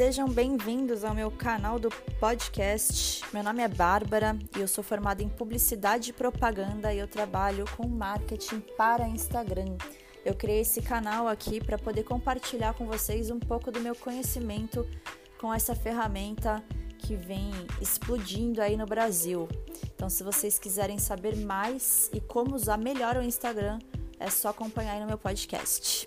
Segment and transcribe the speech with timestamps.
[0.00, 3.22] Sejam bem-vindos ao meu canal do podcast.
[3.34, 7.66] Meu nome é Bárbara e eu sou formada em publicidade e propaganda e eu trabalho
[7.76, 9.76] com marketing para Instagram.
[10.24, 14.88] Eu criei esse canal aqui para poder compartilhar com vocês um pouco do meu conhecimento
[15.38, 16.64] com essa ferramenta
[16.96, 19.46] que vem explodindo aí no Brasil.
[19.94, 23.78] Então, se vocês quiserem saber mais e como usar melhor o Instagram,
[24.18, 26.06] é só acompanhar aí no meu podcast.